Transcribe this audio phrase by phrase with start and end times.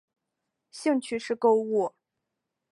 [0.71, 1.93] 兴趣是购物。